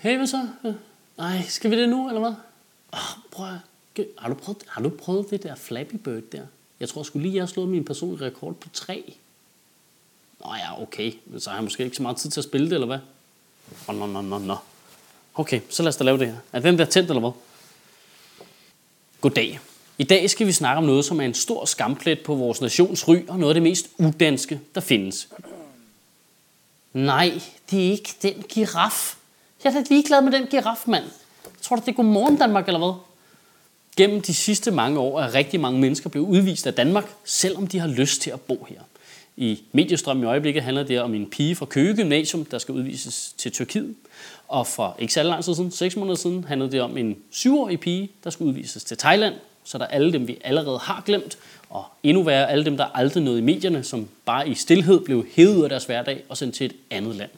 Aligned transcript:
Hey, 0.00 0.16
hvad 0.16 0.26
så? 0.26 0.48
Nej, 1.18 1.42
skal 1.48 1.70
vi 1.70 1.80
det 1.80 1.88
nu, 1.88 2.08
eller 2.08 2.20
hvad? 2.20 2.34
Oh, 2.92 3.22
prøv 3.30 3.46
at... 3.46 3.58
Har 4.18 4.28
du, 4.28 4.34
prøvet, 4.34 4.62
har 4.68 4.82
du 4.82 4.88
prøvet 4.88 5.30
det 5.30 5.42
der 5.42 5.54
Flappy 5.54 5.94
Bird 5.94 6.22
der? 6.32 6.42
Jeg 6.80 6.88
tror 6.88 7.02
sgu 7.02 7.18
lige, 7.18 7.34
jeg 7.34 7.42
har 7.42 7.46
slået 7.46 7.68
min 7.68 7.84
personlige 7.84 8.26
rekord 8.26 8.54
på 8.54 8.68
tre. 8.72 9.14
Nå 10.40 10.54
ja, 10.54 10.82
okay. 10.82 11.12
Men 11.26 11.40
så 11.40 11.50
har 11.50 11.56
jeg 11.56 11.64
måske 11.64 11.84
ikke 11.84 11.96
så 11.96 12.02
meget 12.02 12.16
tid 12.16 12.30
til 12.30 12.40
at 12.40 12.44
spille 12.44 12.66
det, 12.66 12.74
eller 12.74 12.86
hvad? 12.86 12.98
Nå, 13.88 13.92
oh, 13.92 13.98
nå, 13.98 14.06
nå, 14.06 14.22
nå, 14.22 14.38
nå. 14.38 14.56
Okay, 15.34 15.60
så 15.70 15.82
lad 15.82 15.88
os 15.88 15.96
da 15.96 16.04
lave 16.04 16.18
det 16.18 16.26
her. 16.26 16.36
Er 16.52 16.60
den 16.60 16.78
der 16.78 16.84
tændt, 16.84 17.10
eller 17.10 17.20
hvad? 17.20 17.30
Goddag. 19.20 19.60
I 19.98 20.04
dag 20.04 20.30
skal 20.30 20.46
vi 20.46 20.52
snakke 20.52 20.78
om 20.78 20.84
noget, 20.84 21.04
som 21.04 21.20
er 21.20 21.24
en 21.24 21.34
stor 21.34 21.64
skamplet 21.64 22.20
på 22.20 22.34
vores 22.34 22.60
nations 22.60 23.08
ry, 23.08 23.26
og 23.28 23.38
noget 23.38 23.50
af 23.50 23.54
det 23.54 23.62
mest 23.62 23.88
udanske, 23.98 24.60
der 24.74 24.80
findes. 24.80 25.28
Nej, 26.92 27.40
det 27.70 27.86
er 27.86 27.90
ikke 27.90 28.14
den 28.22 28.42
giraf. 28.42 29.16
Jeg 29.64 29.70
er 29.70 29.74
da 29.74 29.84
ligeglad 29.90 30.22
med 30.22 30.32
den 30.32 30.46
giraf, 30.46 30.84
mand. 30.86 31.04
Tror 31.62 31.76
du, 31.76 31.82
det 31.86 31.88
er 31.88 31.96
godmorgen 31.96 32.36
Danmark, 32.36 32.66
eller 32.66 32.78
hvad? 32.78 32.92
Gennem 33.96 34.22
de 34.22 34.34
sidste 34.34 34.70
mange 34.70 34.98
år 34.98 35.20
er 35.20 35.34
rigtig 35.34 35.60
mange 35.60 35.80
mennesker 35.80 36.10
blevet 36.10 36.26
udvist 36.26 36.66
af 36.66 36.74
Danmark, 36.74 37.14
selvom 37.24 37.66
de 37.66 37.78
har 37.78 37.88
lyst 37.88 38.22
til 38.22 38.30
at 38.30 38.40
bo 38.40 38.66
her. 38.68 38.80
I 39.36 39.62
mediestrømmen 39.72 40.24
i 40.24 40.26
øjeblikket 40.26 40.62
handler 40.62 40.82
det 40.82 41.00
om 41.00 41.14
en 41.14 41.30
pige 41.30 41.56
fra 41.56 41.66
Køge 41.66 41.96
Gymnasium, 41.96 42.44
der 42.44 42.58
skal 42.58 42.74
udvises 42.74 43.34
til 43.38 43.52
Tyrkiet. 43.52 43.94
Og 44.48 44.66
for 44.66 44.96
ikke 44.98 45.12
så 45.12 45.22
lang 45.22 45.44
tid 45.44 45.54
siden, 45.54 45.70
6 45.70 45.96
måneder 45.96 46.16
siden, 46.16 46.44
handlede 46.44 46.72
det 46.72 46.80
om 46.80 46.96
en 46.96 47.16
syvårig 47.30 47.80
pige, 47.80 48.10
der 48.24 48.30
skal 48.30 48.46
udvises 48.46 48.84
til 48.84 48.96
Thailand. 48.96 49.34
Så 49.64 49.78
der 49.78 49.84
er 49.84 49.88
alle 49.88 50.12
dem, 50.12 50.28
vi 50.28 50.38
allerede 50.44 50.78
har 50.78 51.02
glemt, 51.06 51.38
og 51.70 51.84
endnu 52.02 52.22
værre 52.22 52.50
alle 52.50 52.64
dem, 52.64 52.76
der 52.76 52.84
aldrig 52.84 53.22
nåede 53.22 53.38
i 53.38 53.42
medierne, 53.42 53.84
som 53.84 54.08
bare 54.24 54.48
i 54.48 54.54
stillhed 54.54 55.00
blev 55.00 55.26
hævet 55.32 55.62
af 55.62 55.68
deres 55.68 55.84
hverdag 55.84 56.24
og 56.28 56.36
sendt 56.36 56.54
til 56.54 56.66
et 56.66 56.76
andet 56.90 57.16
land. 57.16 57.30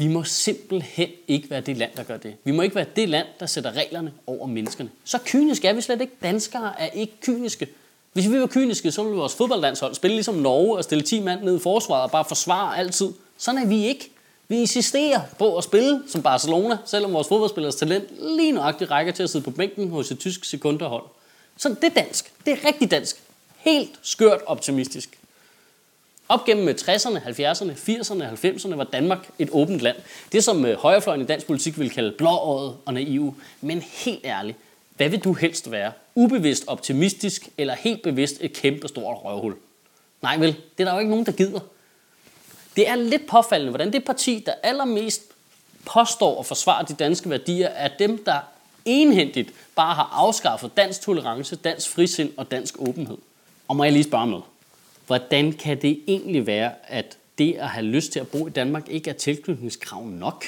Vi 0.00 0.06
må 0.06 0.24
simpelthen 0.24 1.08
ikke 1.28 1.50
være 1.50 1.60
det 1.60 1.76
land, 1.76 1.90
der 1.96 2.02
gør 2.02 2.16
det. 2.16 2.34
Vi 2.44 2.52
må 2.52 2.62
ikke 2.62 2.76
være 2.76 2.86
det 2.96 3.08
land, 3.08 3.26
der 3.40 3.46
sætter 3.46 3.72
reglerne 3.72 4.12
over 4.26 4.46
menneskerne. 4.46 4.90
Så 5.04 5.18
kyniske 5.24 5.68
er 5.68 5.72
vi 5.72 5.80
slet 5.80 6.00
ikke. 6.00 6.12
Danskere 6.22 6.80
er 6.80 6.86
ikke 6.86 7.12
kyniske. 7.22 7.68
Hvis 8.12 8.30
vi 8.30 8.40
var 8.40 8.46
kyniske, 8.46 8.92
så 8.92 9.02
ville 9.02 9.16
vores 9.16 9.34
fodboldlandshold 9.34 9.94
spille 9.94 10.14
ligesom 10.14 10.34
Norge 10.34 10.76
og 10.76 10.84
stille 10.84 11.04
10 11.04 11.20
mand 11.20 11.42
ned 11.42 11.56
i 11.56 11.60
forsvaret 11.60 12.02
og 12.02 12.10
bare 12.10 12.24
forsvare 12.24 12.78
altid. 12.78 13.08
Sådan 13.38 13.62
er 13.62 13.66
vi 13.66 13.86
ikke. 13.86 14.10
Vi 14.48 14.56
insisterer 14.56 15.20
på 15.38 15.56
at 15.56 15.64
spille 15.64 16.02
som 16.08 16.22
Barcelona, 16.22 16.78
selvom 16.86 17.12
vores 17.12 17.28
fodboldspillers 17.28 17.74
talent 17.74 18.04
lige 18.36 18.52
nøjagtigt 18.52 18.90
rækker 18.90 19.12
til 19.12 19.22
at 19.22 19.30
sidde 19.30 19.44
på 19.44 19.50
bænken 19.50 19.90
hos 19.90 20.10
et 20.10 20.18
tysk 20.18 20.44
sekunderhold. 20.44 21.04
Så 21.56 21.68
det 21.68 21.84
er 21.84 22.02
dansk. 22.02 22.32
Det 22.46 22.52
er 22.52 22.66
rigtig 22.68 22.90
dansk. 22.90 23.22
Helt 23.56 23.98
skørt 24.02 24.40
optimistisk. 24.46 25.19
Op 26.30 26.44
gennem 26.44 26.68
60'erne, 26.68 27.18
70'erne, 27.18 27.72
80'erne 27.72 28.24
90'erne 28.24 28.74
var 28.74 28.84
Danmark 28.84 29.28
et 29.38 29.48
åbent 29.52 29.80
land. 29.80 29.96
Det 30.32 30.44
som 30.44 30.64
øh, 30.64 30.78
højrefløjen 30.78 31.20
i 31.20 31.24
dansk 31.24 31.46
politik 31.46 31.78
vil 31.78 31.90
kalde 31.90 32.12
blååret 32.18 32.76
og 32.86 32.94
naive. 32.94 33.34
Men 33.60 33.82
helt 33.82 34.24
ærligt, 34.24 34.58
hvad 34.96 35.08
vil 35.08 35.24
du 35.24 35.32
helst 35.32 35.70
være? 35.70 35.92
Ubevidst 36.14 36.64
optimistisk 36.66 37.48
eller 37.58 37.74
helt 37.74 38.02
bevidst 38.02 38.36
et 38.40 38.52
kæmpe 38.52 38.88
stort 38.88 39.16
røvhul? 39.24 39.54
Nej 40.22 40.36
vel, 40.36 40.48
det 40.48 40.80
er 40.80 40.84
der 40.84 40.92
jo 40.92 40.98
ikke 40.98 41.10
nogen, 41.10 41.26
der 41.26 41.32
gider. 41.32 41.60
Det 42.76 42.88
er 42.88 42.94
lidt 42.94 43.26
påfaldende, 43.26 43.70
hvordan 43.70 43.92
det 43.92 44.04
parti, 44.04 44.42
der 44.46 44.52
allermest 44.62 45.22
påstår 45.84 46.40
at 46.40 46.46
forsvare 46.46 46.84
de 46.88 46.94
danske 46.94 47.30
værdier, 47.30 47.68
er 47.68 47.88
dem, 47.98 48.24
der 48.24 48.38
enhændigt 48.84 49.52
bare 49.74 49.94
har 49.94 50.10
afskaffet 50.12 50.76
dansk 50.76 51.00
tolerance, 51.00 51.56
dansk 51.56 51.88
frisind 51.88 52.32
og 52.36 52.50
dansk 52.50 52.74
åbenhed. 52.78 53.18
Og 53.68 53.76
må 53.76 53.84
jeg 53.84 53.92
lige 53.92 54.04
spørge 54.04 54.26
noget? 54.26 54.44
Hvordan 55.10 55.52
kan 55.52 55.82
det 55.82 56.00
egentlig 56.08 56.46
være, 56.46 56.72
at 56.88 57.18
det 57.38 57.52
at 57.52 57.68
have 57.68 57.86
lyst 57.86 58.12
til 58.12 58.20
at 58.20 58.28
bo 58.28 58.46
i 58.46 58.50
Danmark 58.50 58.88
ikke 58.88 59.10
er 59.10 59.14
tilknytningskrav 59.14 60.06
nok? 60.06 60.44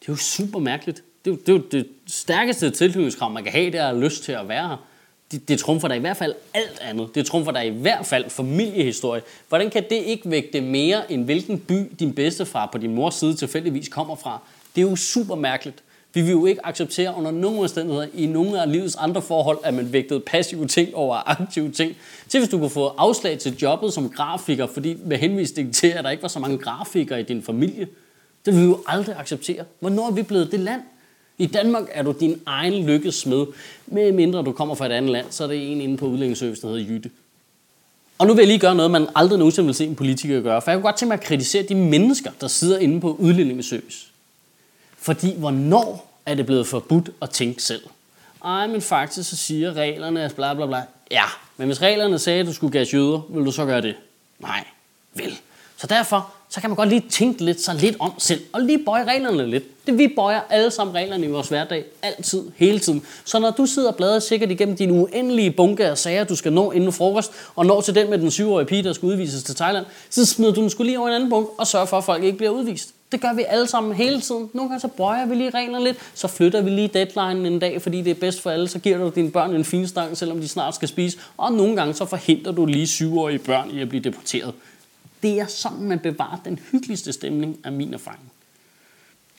Det 0.00 0.08
er 0.08 0.12
jo 0.12 0.16
super 0.16 0.58
mærkeligt. 0.58 1.02
Det 1.24 1.30
er 1.30 1.34
jo 1.34 1.40
det, 1.40 1.48
er 1.48 1.52
jo 1.52 1.62
det 1.72 1.88
stærkeste 2.06 2.70
tilknytningskrav, 2.70 3.30
man 3.30 3.44
kan 3.44 3.52
have, 3.52 3.66
det 3.66 3.74
er 3.74 3.82
at 3.82 3.88
have 3.88 4.04
lyst 4.04 4.22
til 4.24 4.32
at 4.32 4.48
være 4.48 4.68
her. 4.68 4.86
Det, 5.32 5.48
det 5.48 5.58
trumfer 5.58 5.88
der 5.88 5.94
i 5.94 5.98
hvert 5.98 6.16
fald 6.16 6.34
alt 6.54 6.80
andet. 6.80 7.14
Det 7.14 7.26
trumfer 7.26 7.52
der 7.52 7.60
i 7.60 7.68
hvert 7.68 8.06
fald 8.06 8.30
familiehistorie. 8.30 9.22
Hvordan 9.48 9.70
kan 9.70 9.84
det 9.90 9.96
ikke 9.96 10.30
vægte 10.30 10.60
mere, 10.60 11.12
end 11.12 11.24
hvilken 11.24 11.58
by 11.58 11.92
din 11.98 12.12
bedstefar 12.12 12.68
på 12.72 12.78
din 12.78 12.94
mors 12.94 13.14
side 13.14 13.34
tilfældigvis 13.34 13.88
kommer 13.88 14.16
fra? 14.16 14.38
Det 14.76 14.84
er 14.84 14.90
jo 14.90 14.96
super 14.96 15.34
mærkeligt. 15.34 15.82
Vi 16.14 16.22
vil 16.22 16.30
jo 16.30 16.46
ikke 16.46 16.66
acceptere 16.66 17.14
under 17.16 17.30
nogen 17.30 17.58
omstændigheder 17.58 18.06
i 18.14 18.26
nogle 18.26 18.62
af 18.62 18.72
livets 18.72 18.96
andre 18.96 19.22
forhold, 19.22 19.58
at 19.64 19.74
man 19.74 19.92
vægtede 19.92 20.20
passive 20.20 20.66
ting 20.66 20.94
over 20.94 21.30
aktive 21.30 21.70
ting. 21.70 21.96
Til 22.28 22.40
hvis 22.40 22.50
du 22.50 22.58
kunne 22.58 22.70
få 22.70 22.86
afslag 22.86 23.38
til 23.38 23.56
jobbet 23.56 23.92
som 23.92 24.10
grafiker, 24.10 24.66
fordi 24.66 24.96
med 25.04 25.18
henvisning 25.18 25.74
til, 25.74 25.86
at 25.86 26.04
der 26.04 26.10
ikke 26.10 26.22
var 26.22 26.28
så 26.28 26.38
mange 26.38 26.58
grafikere 26.58 27.20
i 27.20 27.22
din 27.22 27.42
familie. 27.42 27.88
Det 28.46 28.54
vil 28.54 28.62
vi 28.62 28.66
jo 28.66 28.78
aldrig 28.86 29.16
acceptere. 29.18 29.64
Hvornår 29.80 30.06
er 30.06 30.12
vi 30.12 30.22
blevet 30.22 30.52
det 30.52 30.60
land? 30.60 30.80
I 31.38 31.46
Danmark 31.46 31.84
er 31.92 32.02
du 32.02 32.14
din 32.20 32.40
egen 32.46 32.86
lykkesmed. 32.86 33.46
Med 33.86 34.12
mindre 34.12 34.42
du 34.42 34.52
kommer 34.52 34.74
fra 34.74 34.86
et 34.86 34.92
andet 34.92 35.10
land, 35.10 35.26
så 35.30 35.44
er 35.44 35.48
det 35.48 35.72
en 35.72 35.80
inde 35.80 35.96
på 35.96 36.06
udlændingsservice, 36.06 36.62
der 36.62 36.68
hedder 36.68 36.84
Jytte. 36.92 37.10
Og 38.18 38.26
nu 38.26 38.34
vil 38.34 38.42
jeg 38.42 38.48
lige 38.48 38.58
gøre 38.58 38.74
noget, 38.74 38.90
man 38.90 39.06
aldrig 39.14 39.38
nogensinde 39.38 39.66
vil 39.66 39.74
se 39.74 39.84
en 39.84 39.94
politiker 39.94 40.40
gøre. 40.40 40.62
For 40.62 40.70
jeg 40.70 40.78
kunne 40.78 40.88
godt 40.88 40.96
tænke 40.96 41.08
mig 41.08 41.18
at 41.18 41.24
kritisere 41.24 41.62
de 41.62 41.74
mennesker, 41.74 42.30
der 42.40 42.48
sidder 42.48 42.78
inde 42.78 43.00
på 43.00 43.16
udlændingsservice. 43.18 44.06
Fordi 45.08 45.34
hvornår 45.38 46.12
er 46.26 46.34
det 46.34 46.46
blevet 46.46 46.66
forbudt 46.66 47.10
at 47.22 47.30
tænke 47.30 47.62
selv? 47.62 47.82
Ej, 48.44 48.66
men 48.66 48.82
faktisk 48.82 49.30
så 49.30 49.36
siger 49.36 49.72
reglerne 49.72 50.30
bla 50.36 50.54
bla 50.54 50.66
bla. 50.66 50.82
Ja, 51.10 51.24
men 51.56 51.66
hvis 51.66 51.82
reglerne 51.82 52.18
sagde, 52.18 52.40
at 52.40 52.46
du 52.46 52.52
skulle 52.52 52.72
gas 52.72 52.94
jøder, 52.94 53.20
vil 53.30 53.46
du 53.46 53.50
så 53.50 53.64
gøre 53.64 53.80
det? 53.80 53.96
Nej, 54.38 54.64
vel. 55.14 55.38
Så 55.76 55.86
derfor 55.86 56.32
så 56.50 56.60
kan 56.60 56.70
man 56.70 56.76
godt 56.76 56.88
lige 56.88 57.04
tænke 57.10 57.44
lidt, 57.44 57.60
så 57.60 57.72
lidt 57.72 57.96
om 57.98 58.12
selv, 58.18 58.40
og 58.52 58.60
lige 58.60 58.78
bøje 58.78 59.04
reglerne 59.04 59.46
lidt. 59.50 59.86
Det 59.86 59.98
vi 59.98 60.08
bøjer 60.16 60.40
alle 60.50 60.70
sammen 60.70 60.94
reglerne 60.96 61.26
i 61.26 61.28
vores 61.28 61.48
hverdag, 61.48 61.84
altid, 62.02 62.42
hele 62.56 62.78
tiden. 62.78 63.02
Så 63.24 63.38
når 63.38 63.50
du 63.50 63.66
sidder 63.66 63.88
og 63.88 63.96
bladrer 63.96 64.18
sikkert 64.18 64.50
igennem 64.50 64.76
dine 64.76 64.92
uendelige 64.92 65.50
bunke 65.50 65.86
af 65.86 65.98
sager, 65.98 66.24
du 66.24 66.36
skal 66.36 66.52
nå 66.52 66.70
inden 66.70 66.92
frokost, 66.92 67.32
og 67.56 67.66
når 67.66 67.80
til 67.80 67.94
den 67.94 68.10
med 68.10 68.18
den 68.18 68.30
syvårige 68.30 68.66
pige, 68.66 68.82
der 68.82 68.92
skal 68.92 69.06
udvises 69.06 69.42
til 69.42 69.56
Thailand, 69.56 69.86
så 70.10 70.26
smider 70.26 70.52
du 70.52 70.60
den 70.60 70.70
skulle 70.70 70.86
lige 70.86 70.98
over 70.98 71.08
en 71.08 71.14
anden 71.14 71.30
bunke, 71.30 71.50
og 71.58 71.66
sørger 71.66 71.86
for, 71.86 71.98
at 71.98 72.04
folk 72.04 72.24
ikke 72.24 72.38
bliver 72.38 72.50
udvist. 72.50 72.94
Det 73.12 73.20
gør 73.20 73.34
vi 73.34 73.44
alle 73.48 73.66
sammen 73.66 73.92
hele 73.92 74.20
tiden. 74.20 74.50
Nogle 74.52 74.70
gange 74.70 74.80
så 74.80 74.88
bøjer 74.88 75.26
vi 75.26 75.34
lige 75.34 75.50
reglerne 75.50 75.84
lidt, 75.84 75.98
så 76.14 76.28
flytter 76.28 76.60
vi 76.60 76.70
lige 76.70 76.88
deadline 76.88 77.46
en 77.46 77.58
dag, 77.58 77.82
fordi 77.82 78.02
det 78.02 78.10
er 78.10 78.14
bedst 78.14 78.42
for 78.42 78.50
alle. 78.50 78.68
Så 78.68 78.78
giver 78.78 78.98
du 78.98 79.12
dine 79.14 79.30
børn 79.30 79.54
en 79.54 79.64
fin 79.64 79.88
stang, 79.88 80.16
selvom 80.16 80.40
de 80.40 80.48
snart 80.48 80.74
skal 80.74 80.88
spise. 80.88 81.18
Og 81.36 81.52
nogle 81.52 81.76
gange 81.76 81.94
så 81.94 82.04
forhindrer 82.04 82.52
du 82.52 82.66
lige 82.66 82.86
syvårige 82.86 83.38
børn 83.38 83.70
i 83.70 83.80
at 83.80 83.88
blive 83.88 84.04
deporteret. 84.04 84.54
Det 85.22 85.40
er 85.40 85.46
sådan, 85.46 85.80
man 85.80 85.98
bevarer 85.98 86.40
den 86.44 86.58
hyggeligste 86.72 87.12
stemning 87.12 87.58
af 87.64 87.72
min 87.72 87.94
erfaring. 87.94 88.32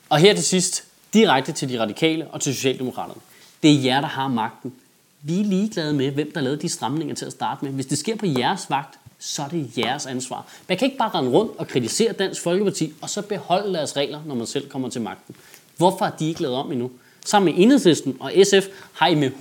Og 0.09 0.17
her 0.17 0.33
til 0.33 0.43
sidst, 0.43 0.83
direkte 1.13 1.51
til 1.51 1.69
de 1.69 1.79
radikale 1.79 2.27
og 2.27 2.41
til 2.41 2.55
Socialdemokraterne. 2.55 3.21
Det 3.63 3.71
er 3.71 3.81
jer, 3.81 4.01
der 4.01 4.07
har 4.07 4.27
magten. 4.27 4.73
Vi 5.21 5.39
er 5.39 5.43
ligeglade 5.43 5.93
med, 5.93 6.11
hvem 6.11 6.31
der 6.31 6.41
lavede 6.41 6.61
de 6.61 6.69
stramninger 6.69 7.15
til 7.15 7.25
at 7.25 7.31
starte 7.31 7.65
med. 7.65 7.73
Hvis 7.73 7.85
det 7.85 7.97
sker 7.97 8.15
på 8.15 8.25
jeres 8.25 8.69
vagt, 8.69 8.99
så 9.19 9.43
er 9.43 9.47
det 9.47 9.77
jeres 9.77 10.05
ansvar. 10.05 10.47
Man 10.67 10.77
kan 10.77 10.85
ikke 10.85 10.97
bare 10.97 11.09
rende 11.09 11.31
rundt 11.31 11.51
og 11.57 11.67
kritisere 11.67 12.13
Dansk 12.13 12.41
Folkeparti, 12.41 12.93
og 13.01 13.09
så 13.09 13.21
beholde 13.21 13.73
deres 13.73 13.95
regler, 13.95 14.21
når 14.25 14.35
man 14.35 14.47
selv 14.47 14.69
kommer 14.69 14.89
til 14.89 15.01
magten. 15.01 15.35
Hvorfor 15.77 16.05
er 16.05 16.09
de 16.09 16.27
ikke 16.27 16.41
lavet 16.41 16.57
om 16.57 16.71
endnu? 16.71 16.91
Sammen 17.25 17.55
med 17.55 17.63
Enhedslisten 17.63 18.17
og 18.19 18.33
SF 18.43 18.67
har 18.93 19.07
I 19.07 19.15
med 19.15 19.31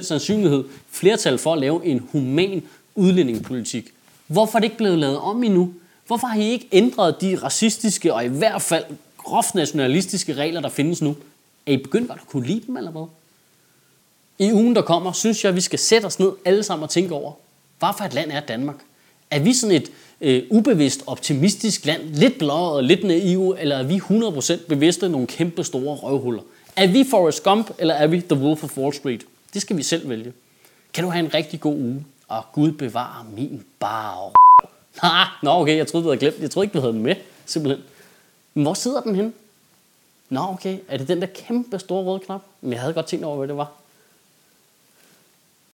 100% 0.00 0.02
sandsynlighed 0.02 0.64
flertal 0.90 1.38
for 1.38 1.52
at 1.52 1.58
lave 1.58 1.86
en 1.86 2.08
human 2.12 2.62
udlændingepolitik. 2.94 3.92
Hvorfor 4.28 4.58
er 4.58 4.60
det 4.60 4.66
ikke 4.66 4.76
blevet 4.76 4.98
lavet 4.98 5.18
om 5.18 5.42
endnu? 5.42 5.72
Hvorfor 6.06 6.26
har 6.26 6.40
I 6.40 6.50
ikke 6.50 6.68
ændret 6.72 7.20
de 7.20 7.38
racistiske 7.42 8.14
og 8.14 8.24
i 8.24 8.28
hvert 8.28 8.62
fald 8.62 8.84
groft 9.18 9.54
nationalistiske 9.54 10.34
regler, 10.34 10.60
der 10.60 10.68
findes 10.68 11.02
nu? 11.02 11.16
Er 11.66 11.72
I 11.72 11.76
begyndt 11.76 12.08
godt 12.08 12.20
at 12.20 12.28
kunne 12.28 12.46
lide 12.46 12.62
dem, 12.66 12.76
eller 12.76 12.90
hvad? 12.90 13.06
I 14.38 14.52
ugen, 14.52 14.74
der 14.74 14.82
kommer, 14.82 15.12
synes 15.12 15.44
jeg, 15.44 15.48
at 15.48 15.56
vi 15.56 15.60
skal 15.60 15.78
sætte 15.78 16.06
os 16.06 16.18
ned 16.18 16.32
alle 16.44 16.62
sammen 16.62 16.82
og 16.82 16.90
tænke 16.90 17.14
over, 17.14 17.32
hvad 17.78 17.88
for 17.98 18.04
et 18.04 18.14
land 18.14 18.30
er 18.30 18.40
Danmark? 18.40 18.76
Er 19.30 19.38
vi 19.38 19.52
sådan 19.52 19.76
et 19.76 19.90
øh, 20.20 20.42
ubevidst, 20.50 21.02
optimistisk 21.06 21.86
land, 21.86 22.02
lidt 22.02 22.38
blåret 22.38 22.84
lidt 22.84 23.04
naive, 23.04 23.60
eller 23.60 23.76
er 23.76 23.82
vi 23.82 23.96
100% 23.96 24.66
bevidste 24.68 25.08
nogle 25.08 25.26
kæmpe 25.26 25.64
store 25.64 25.96
røvhuller? 25.96 26.42
Er 26.76 26.86
vi 26.86 27.04
Forrest 27.10 27.42
Gump, 27.42 27.70
eller 27.78 27.94
er 27.94 28.06
vi 28.06 28.20
The 28.20 28.40
Wolf 28.40 28.64
of 28.64 28.78
Wall 28.78 28.94
Street? 28.94 29.24
Det 29.54 29.62
skal 29.62 29.76
vi 29.76 29.82
selv 29.82 30.08
vælge. 30.08 30.32
Kan 30.92 31.04
du 31.04 31.10
have 31.10 31.24
en 31.24 31.34
rigtig 31.34 31.60
god 31.60 31.74
uge, 31.74 32.04
og 32.28 32.44
Gud 32.52 32.72
bevarer 32.72 33.24
min 33.24 33.64
bar. 33.78 34.32
Nej, 35.02 35.26
nå 35.42 35.50
okay, 35.50 35.76
jeg 35.76 35.86
troede, 35.86 36.04
du 36.04 36.08
havde 36.08 36.20
glemt. 36.20 36.40
Jeg 36.40 36.50
troede 36.50 36.64
ikke, 36.64 36.74
du 36.74 36.80
havde 36.80 36.92
den 36.92 37.02
med, 37.02 37.14
simpelthen. 37.46 37.84
Men 38.54 38.62
hvor 38.62 38.74
sidder 38.74 39.00
den 39.00 39.14
henne? 39.14 39.32
Nå 40.28 40.40
okay, 40.40 40.78
er 40.88 40.96
det 40.96 41.08
den 41.08 41.20
der 41.20 41.26
kæmpe 41.26 41.78
store 41.78 42.04
røde 42.04 42.18
knap? 42.18 42.40
Men 42.60 42.72
jeg 42.72 42.80
havde 42.80 42.94
godt 42.94 43.06
tænkt 43.06 43.24
over, 43.24 43.36
hvad 43.36 43.48
det 43.48 43.56
var. 43.56 43.72